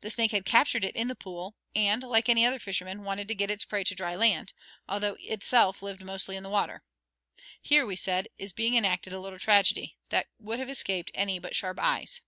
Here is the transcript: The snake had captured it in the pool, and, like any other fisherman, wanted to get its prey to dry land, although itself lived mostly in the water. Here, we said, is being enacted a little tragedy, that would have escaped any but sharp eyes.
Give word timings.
The 0.00 0.08
snake 0.08 0.30
had 0.30 0.46
captured 0.46 0.86
it 0.86 0.96
in 0.96 1.08
the 1.08 1.14
pool, 1.14 1.54
and, 1.76 2.02
like 2.02 2.30
any 2.30 2.46
other 2.46 2.58
fisherman, 2.58 3.02
wanted 3.04 3.28
to 3.28 3.34
get 3.34 3.50
its 3.50 3.66
prey 3.66 3.84
to 3.84 3.94
dry 3.94 4.14
land, 4.14 4.54
although 4.88 5.18
itself 5.20 5.82
lived 5.82 6.00
mostly 6.02 6.34
in 6.34 6.42
the 6.42 6.48
water. 6.48 6.82
Here, 7.60 7.84
we 7.84 7.96
said, 7.96 8.28
is 8.38 8.54
being 8.54 8.74
enacted 8.74 9.12
a 9.12 9.20
little 9.20 9.38
tragedy, 9.38 9.98
that 10.08 10.28
would 10.38 10.60
have 10.60 10.70
escaped 10.70 11.10
any 11.12 11.38
but 11.38 11.54
sharp 11.54 11.78
eyes. 11.78 12.22